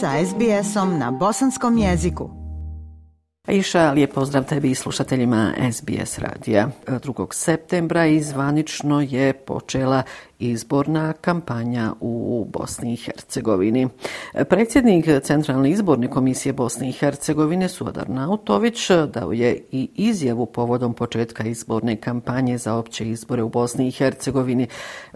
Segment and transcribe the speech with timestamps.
[0.00, 2.30] sa SBS-om na bosanskom jeziku.
[3.48, 6.68] Iša, lijep pozdrav tebi i slušateljima SBS radija.
[6.86, 7.26] 2.
[7.32, 10.02] septembra izvanično je počela
[10.38, 13.88] izborna kampanja u Bosni i Hercegovini.
[14.48, 21.44] Predsjednik Centralne izborne komisije Bosne i Hercegovine Suodar Nautović dao je i izjavu povodom početka
[21.44, 24.66] izborne kampanje za opće izbore u Bosni i Hercegovini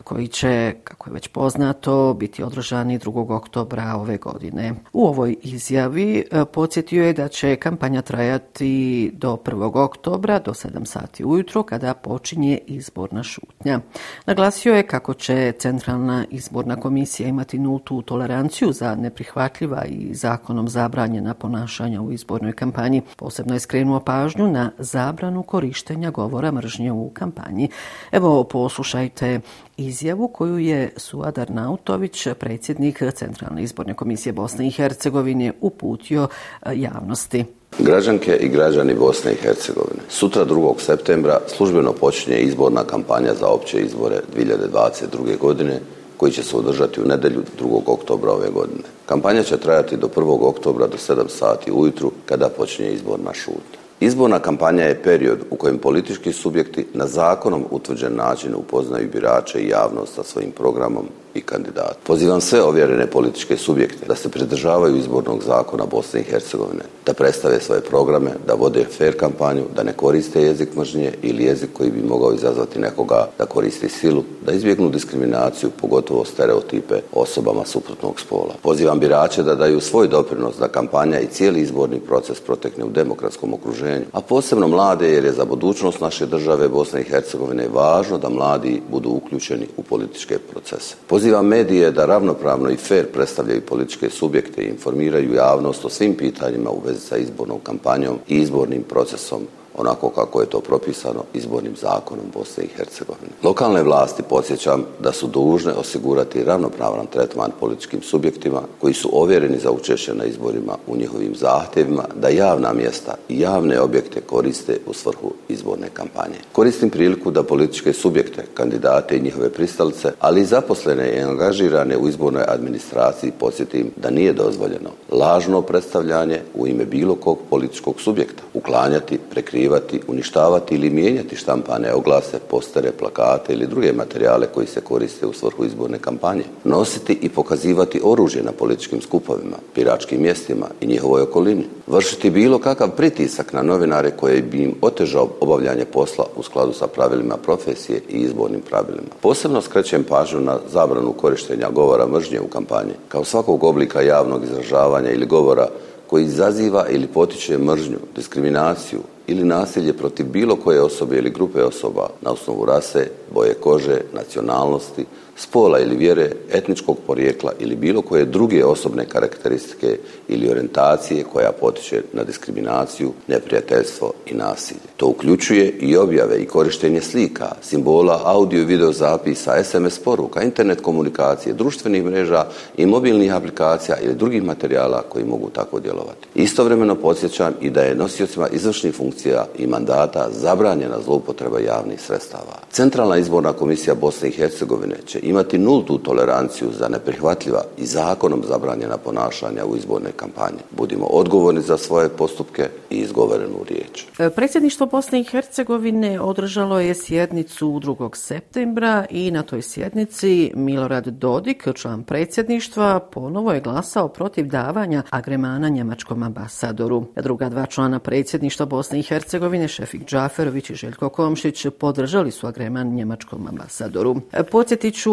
[0.05, 3.37] koji će, kako je već poznato, biti održani 2.
[3.37, 4.75] oktobra ove godine.
[4.93, 9.85] U ovoj izjavi e, podsjetio je da će kampanja trajati do 1.
[9.85, 13.81] oktobra do 7 sati ujutro kada počinje izborna šutnja.
[14.27, 21.35] Naglasio je kako će Centralna izborna komisija imati nultu toleranciju za neprihvatljiva i zakonom zabranjena
[21.35, 23.03] ponašanja u izbornoj kampanji.
[23.17, 27.69] Posebno je skrenuo pažnju na zabranu korištenja govora mržnje u kampanji.
[28.13, 29.41] Evo, poslušajte
[29.77, 36.29] izjavu koju je Suadar Nautović, predsjednik Centralne izborne komisije Bosne i Hercegovine, uputio
[36.63, 37.62] e, javnosti.
[37.79, 40.75] Građanke i građani Bosne i Hercegovine, sutra 2.
[40.79, 45.39] septembra službeno počinje izborna kampanja za opće izbore 2022.
[45.39, 45.81] godine
[46.17, 47.83] koji će se održati u nedelju 2.
[47.87, 48.83] oktobra ove godine.
[49.07, 50.39] Kampanja će trajati do 1.
[50.41, 53.79] oktobra do 7 sati ujutru kada počinje izborna šutnja.
[54.01, 59.69] Izborna kampanja je period u kojem politički subjekti na zakonom utvrđen način upoznaju birače i
[59.69, 61.99] javnost sa svojim programom i kandidat.
[62.07, 67.61] Pozivam sve ovjerene političke subjekte da se pridržavaju izbornog zakona Bosne i Hercegovine, da predstave
[67.61, 72.09] svoje programe, da vode fair kampanju, da ne koriste jezik mržnje ili jezik koji bi
[72.09, 78.55] mogao izazvati nekoga da koristi silu, da izbjegnu diskriminaciju, pogotovo stereotipe osobama suprotnog spola.
[78.63, 83.55] Pozivam birače da daju svoj doprinos da kampanja i cijeli izborni proces protekne u demokratskom
[83.55, 88.29] okruženju, a posebno mlade jer je za budućnost naše države Bosne i Hercegovine važno da
[88.29, 90.95] mladi budu uključeni u političke procese.
[91.07, 96.71] Pozivam medije da ravnopravno i fair predstavljaju političke subjekte i informiraju javnost o svim pitanjima
[96.71, 102.25] u vezi sa izbornom kampanjom i izbornim procesom onako kako je to propisano izbornim zakonom
[102.35, 103.33] Bosne i Hercegovine.
[103.43, 109.71] Lokalne vlasti podsjećam da su dužne osigurati ravnopravan tretman političkim subjektima koji su ovjereni za
[109.71, 115.33] učešće na izborima u njihovim zahtjevima da javna mjesta i javne objekte koriste u svrhu
[115.49, 116.39] izborne kampanje.
[116.53, 122.09] Koristim priliku da političke subjekte, kandidate i njihove pristalice, ali i zaposlene i angažirane u
[122.09, 129.19] izbornoj administraciji podsjetim da nije dozvoljeno lažno predstavljanje u ime bilo kog političkog subjekta, uklanjati,
[129.31, 135.27] prekrivati prekrivati, uništavati ili mijenjati štampane oglase, postere, plakate ili druge materijale koji se koriste
[135.27, 136.45] u svrhu izborne kampanje.
[136.65, 141.65] Nositi i pokazivati oružje na političkim skupovima, piračkim mjestima i njihovoj okolini.
[141.87, 146.87] Vršiti bilo kakav pritisak na novinare koje bi im otežao obavljanje posla u skladu sa
[146.87, 149.09] pravilima profesije i izbornim pravilima.
[149.21, 155.11] Posebno skrećem pažnju na zabranu korištenja govora mržnje u kampanji, kao svakog oblika javnog izražavanja
[155.11, 155.69] ili govora
[156.07, 159.01] koji izaziva ili potiče mržnju, diskriminaciju,
[159.33, 165.05] ili nasilje protiv bilo koje osobe ili grupe osoba na osnovu rase, boje kože, nacionalnosti,
[165.37, 169.99] spola ili vjere, etničkog porijekla ili bilo koje druge osobne karakteristike
[170.29, 174.81] ili orientacije koja potiče na diskriminaciju, neprijateljstvo i nasilje.
[174.97, 180.81] To uključuje i objave i korištenje slika, simbola, audio i video zapisa, SMS poruka, internet
[180.81, 186.29] komunikacije, društvenih mreža i mobilnih aplikacija ili drugih materijala koji mogu tako djelovati.
[186.35, 189.22] Istovremeno podsjećam i da je nosiocima izvršnih funkcija
[189.59, 192.59] i mandata zabranjena zloupotreba javnih sredstava.
[192.71, 198.97] Centralna izborna komisija Bosne i Hercegovine će imati nultu toleranciju za neprihvatljiva i zakonom zabranjena
[198.97, 200.63] ponašanja u izborne kampanje.
[200.71, 204.05] Budimo odgovorni za svoje postupke i izgovorenu riječ.
[204.19, 208.17] E, predsjedništvo Bosne i Hercegovine održalo je sjednicu 2.
[208.17, 215.69] septembra i na toj sjednici Milorad Dodik, član predsjedništva, ponovo je glasao protiv davanja agremana
[215.69, 217.05] njemačkom ambasadoru.
[217.17, 222.95] Druga dva člana predsjedništva Bosne i Hercegovine, Šefik Džaferović i Željko Komšić, podržali su agreman
[222.95, 224.17] njemačkom ambasadoru.
[224.33, 225.13] E, Podsjetiću,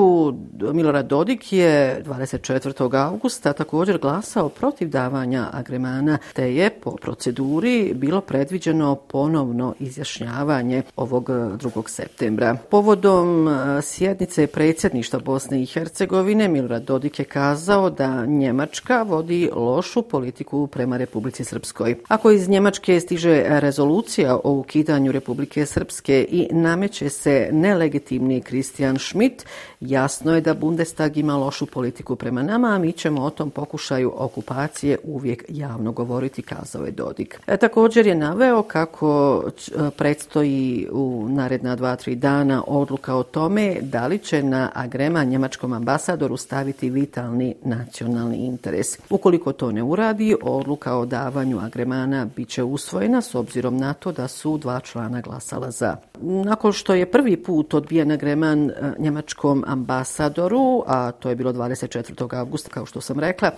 [0.74, 3.06] Milorad Dodik je 24.
[3.06, 11.30] augusta također glasao protiv davanja agremana, te je po proceduri bilo predviđeno ponovno izjašnjavanje ovog
[11.30, 11.88] e, 2.
[11.88, 12.58] septembra.
[12.70, 20.02] Povodom e, sjednice predsjedništva Bosne i Hercegovine, Milorad Dodik je kazao da Njemačka vodi lošu
[20.02, 21.96] politiku prema Republici Srpskoj.
[22.08, 29.00] Ako iz Njemačke stiže rezultat rezolucija o ukidanju Republike Srpske i nameće se nelegitimni Kristijan
[29.00, 29.46] Schmidt,
[29.80, 34.14] jasno je da Bundestag ima lošu politiku prema nama, a mi ćemo o tom pokušaju
[34.16, 37.40] okupacije uvijek javno govoriti, kazao je Dodik.
[37.48, 43.78] E, također je naveo kako e, predstoji u naredna dva, tri dana odluka o tome
[43.82, 49.00] da li će na agrema njemačkom ambasadoru staviti vitalni nacionalni interes.
[49.10, 54.12] Ukoliko to ne uradi, odluka o davanju agremana bit će usvojena s obzirom na to
[54.12, 55.96] da su dva člana glasala za.
[56.22, 62.38] Nakon što je prvi put odbijen agreman e, njemačkom ambasadoru, a to je bilo 24.
[62.40, 63.52] augusta, kao što sam rekla,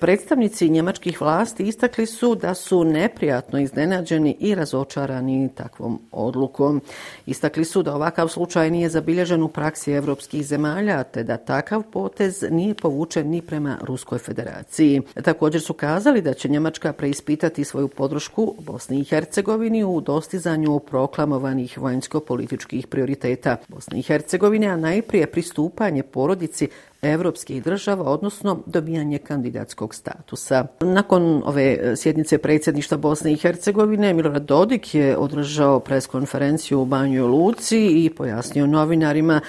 [0.00, 6.80] predstavnici njemačkih vlasti istakli su da su neprijatno iznenađeni i razočarani takvom odlukom.
[7.26, 12.44] Istakli su da ovakav slučaj nije zabilježen u praksi evropskih zemalja, te da takav potez
[12.50, 15.02] nije povučen ni prema Ruskoj federaciji.
[15.24, 19.53] Također su kazali da će Njemačka preispitati svoju podršku Bosni i Hercegovini
[19.86, 26.68] u dostizanju proklamovanih vanjsko-političkih prioriteta Bosne i Hercegovine, a najprije pristupanje porodici
[27.04, 30.66] evropskih država, odnosno dobijanje kandidatskog statusa.
[30.80, 37.26] Nakon ove e, sjednice predsjedništva Bosne i Hercegovine, Milorad Dodik je održao preskonferenciju u Banjoj
[37.26, 39.40] Luci i pojasnio novinarima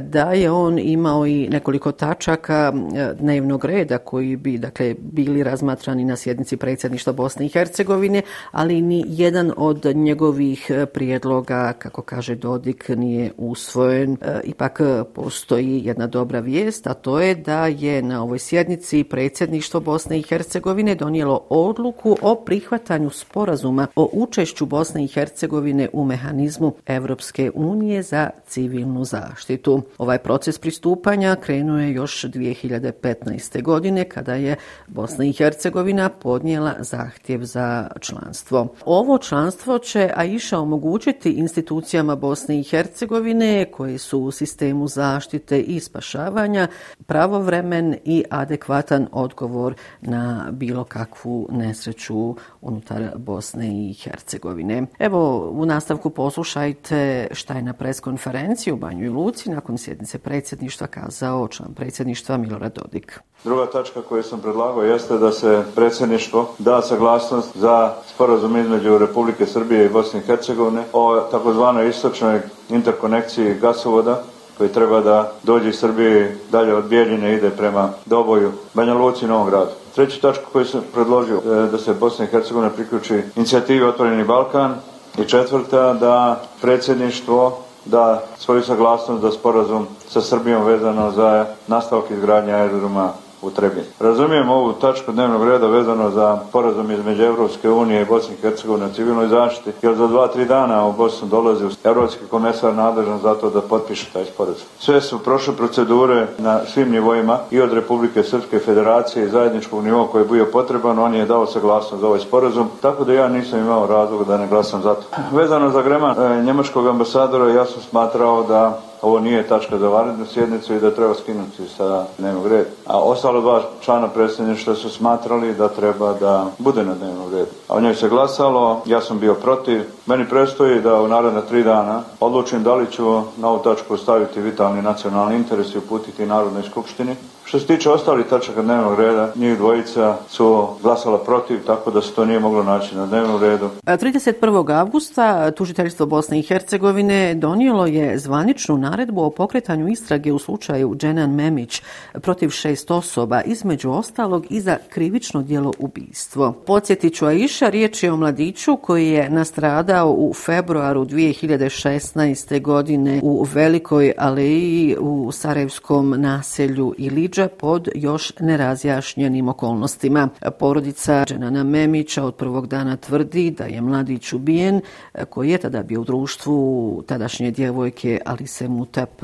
[0.00, 6.04] da je on imao i nekoliko tačaka e, dnevnog reda koji bi dakle bili razmatrani
[6.04, 12.34] na sjednici predsjedništva Bosne i Hercegovine, ali ni jedan od njegovih e, prijedloga, kako kaže
[12.34, 14.16] Dodik, nije usvojen.
[14.44, 14.80] Ipak
[15.14, 20.22] postoji jedna dobra vijest, a to je da je na ovoj sjednici predsjedništvo Bosne i
[20.22, 28.02] Hercegovine donijelo odluku o prihvatanju sporazuma o učešću Bosne i Hercegovine u mehanizmu Evropske unije
[28.02, 29.82] za civilnu zaštitu.
[29.98, 33.62] Ovaj proces pristupanja krenuo je još 2015.
[33.62, 34.56] godine kada je
[34.86, 38.74] Bosna i Hercegovina podnijela zahtjev za članstvo.
[38.84, 45.80] Ovo članstvo će Aisha omogućiti institucijama Bosne i Hercegovine koje su u sistemu zaštite i
[45.80, 46.68] spašavanja
[47.06, 54.86] pravovremen i adekvatan odgovor na bilo kakvu nesreću unutar Bosne i Hercegovine.
[54.98, 60.86] Evo, u nastavku poslušajte šta je na preskonferenciji u Banju i Luci nakon sjednice predsjedništva
[60.86, 63.20] kazao član predsjedništva Milorad Dodik.
[63.44, 69.46] Druga tačka koju sam predlagao jeste da se predsjedništvo da saglasnost za sporazum između Republike
[69.46, 72.40] Srbije i Bosne i Hercegovine o takozvanoj istočnoj
[72.70, 74.22] interkonekciji gasovoda
[74.58, 79.28] koji treba da dođe iz Srbije dalje od Bijeljine ide prema Doboju, Banja Luci i
[79.28, 79.70] Novom gradu.
[79.94, 84.74] Treća tačku koju sam predložio e, da se Bosna i Hercegovina priključi inicijativi Otvoreni Balkan
[85.18, 92.54] i četvrta da predsjedništvo da svoju saglasnost da sporazum sa Srbijom vezano za nastavak izgradnja
[92.54, 93.86] aerodroma u Trebinju.
[94.00, 98.86] Razumijem ovu tačku dnevnog reda vezano za porazum između Evropske unije i Bosne i Hercegovine
[98.86, 103.34] na civilnoj zaštiti, jer za dva, tri dana u Bosnu dolazi Evropski komesar nadležan za
[103.34, 104.66] to da potpiše taj sporazum.
[104.78, 110.06] Sve su prošle procedure na svim nivoima i od Republike Srpske federacije i zajedničkog nivoa
[110.06, 113.58] koji je bio potreban, on je dao saglasnost za ovaj sporazum, tako da ja nisam
[113.58, 115.02] imao razloga da ne glasam za to.
[115.32, 120.26] Vezano za grema e, njemačkog ambasadora, ja sam smatrao da ovo nije tačka za vanrednu
[120.26, 122.70] sjednicu i da treba skinuti sa dnevnog reda.
[122.86, 127.50] A ostalo dva člana predsjedništva su smatrali da treba da bude na dnevnom redu.
[127.68, 129.82] A o njoj se glasalo, ja sam bio protiv.
[130.06, 134.40] Meni prestoji da u naredna tri dana odlučim da li ću na ovu tačku staviti
[134.40, 139.58] vitalni nacionalni interes i uputiti Narodnoj skupštini Što se tiče ostalih tačaka dnevnog reda, njih
[139.58, 143.70] dvojica su glasala protiv, tako da se to nije moglo naći na dnevnom redu.
[143.86, 144.78] E, 31.
[144.78, 151.34] augusta tužiteljstvo Bosne i Hercegovine donijelo je zvaničnu naredbu o pokretanju istrage u slučaju Dženan
[151.34, 156.52] Memić protiv šest osoba, između ostalog i za krivično dijelo ubijstvo.
[156.66, 162.62] Podsjetit ću Aisha, riječ je o mladiću koji je nastradao u februaru 2016.
[162.62, 170.28] godine u Velikoj aleji u Sarajevskom naselju Iliđa događa pod još nerazjašnjenim okolnostima.
[170.58, 174.80] Porodica Dženana Memića od prvog dana tvrdi da je mladić ubijen
[175.28, 179.22] koji je tada bio u društvu tadašnje djevojke Alise Mutap.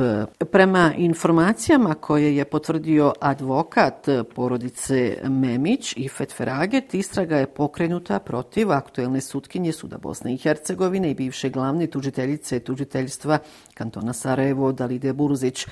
[0.51, 9.21] Prema informacijama koje je potvrdio advokat porodice Memić i Fetferaget, istraga je pokrenuta protiv aktuelne
[9.21, 13.39] sutkinje Suda Bosne i Hercegovine i bivše glavne tužiteljice tužiteljstva
[13.75, 15.67] kantona Sarajevo Dalide Burzić,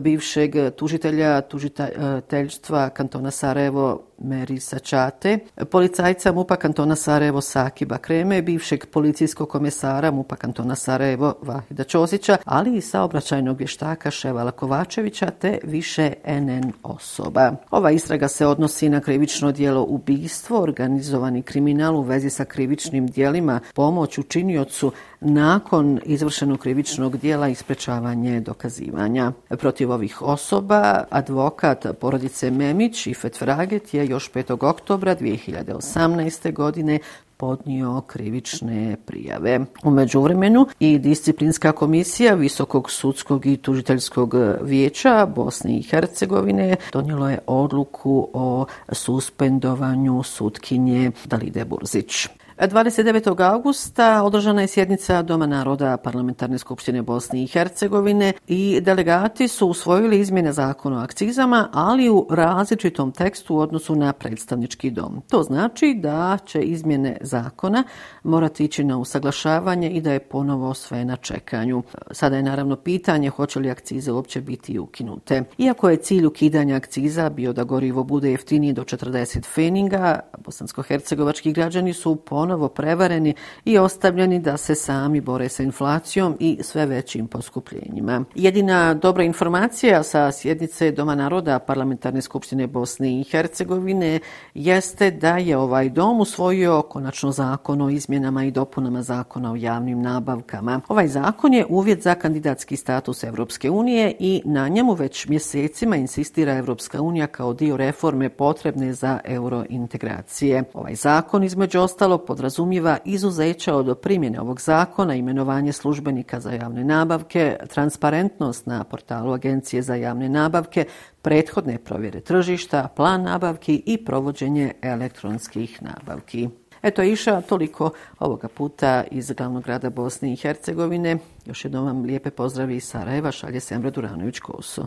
[0.00, 1.40] bivšeg tužitelja tužitelja
[1.88, 5.38] tužiteljstva e, kantona Sarajevo Meri Sačate,
[5.70, 12.76] policajca MUPA kantona Sarajevo Sakiba Kreme, bivšeg policijskog komesara MUPA kantona Sarajevo Vahida Ćosića, ali
[12.76, 17.52] i saobraćajnog vještaka Ševala Kovačevića te više NN osoba.
[17.70, 23.60] Ova istraga se odnosi na krivično dijelo ubistvo, organizovani kriminal u vezi sa krivičnim dijelima,
[23.74, 29.32] pomoć učiniocu nakon izvršenog krivičnog dijela i sprečavanje dokazivanja.
[29.48, 34.64] Protiv ovih osoba advokat porodice Memić i Fetfraget je još 5.
[34.68, 36.52] oktobra 2018.
[36.52, 36.98] godine
[37.36, 39.60] podnio krivične prijave.
[39.84, 47.38] U međuvremenu i disciplinska komisija Visokog sudskog i tužiteljskog vijeća Bosne i Hercegovine donijelo je
[47.46, 52.28] odluku o suspendovanju sutkinje Dalide Burzić.
[52.68, 53.52] 29.
[53.52, 60.20] augusta održana je sjednica Doma naroda Parlamentarne skupštine Bosne i Hercegovine i delegati su usvojili
[60.20, 65.22] izmjene zakona o akcizama, ali u različitom tekstu u odnosu na predstavnički dom.
[65.28, 67.84] To znači da će izmjene zakona
[68.22, 71.82] morati ići na usaglašavanje i da je ponovo sve na čekanju.
[72.10, 75.42] Sada je naravno pitanje hoće li akcize uopće biti ukinute.
[75.58, 81.92] Iako je cilj ukidanja akciza bio da gorivo bude jeftinije do 40 feninga, bosansko-hercegovački građani
[81.92, 87.26] su ponovo ponovo prevareni i ostavljeni da se sami bore sa inflacijom i sve većim
[87.26, 88.24] poskupljenjima.
[88.34, 94.18] Jedina dobra informacija sa sjednice Doma naroda Parlamentarne skupštine Bosne i Hercegovine
[94.54, 100.02] jeste da je ovaj dom usvojio konačno zakon o izmjenama i dopunama zakona o javnim
[100.02, 100.80] nabavkama.
[100.88, 106.52] Ovaj zakon je uvjet za kandidatski status Evropske unije i na njemu već mjesecima insistira
[106.52, 110.64] Evropska unija kao dio reforme potrebne za eurointegracije.
[110.74, 116.84] Ovaj zakon između ostalo pod podrazumijeva izuzeća od primjene ovog zakona, imenovanje službenika za javne
[116.84, 120.84] nabavke, transparentnost na portalu Agencije za javne nabavke,
[121.22, 126.48] prethodne provjere tržišta, plan nabavki i provođenje elektronskih nabavki.
[126.82, 131.18] Eto iša toliko ovoga puta iz glavnog grada Bosne i Hercegovine.
[131.46, 134.86] Još jednom vam lijepe pozdravi iz Sarajeva, šalje Semra Duranović-Koso.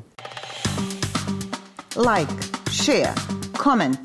[1.95, 2.33] Like,
[2.72, 3.13] share,
[3.63, 3.98] comment.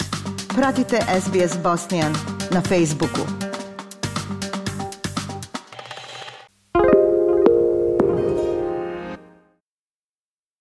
[0.55, 3.48] Pratite SBS Bosnian na Facebooku.